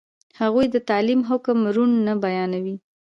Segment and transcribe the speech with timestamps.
[0.39, 2.75] هغوی د تعلیم حکم روڼ نه بیانولو.